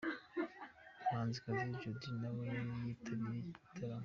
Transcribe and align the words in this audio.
Umuhanzikazi 1.03 1.67
Jody 1.79 2.09
nawe 2.21 2.43
yari 2.53 2.71
yitabiriye 2.85 3.39
iki 3.41 3.61
gitaramo. 3.65 3.99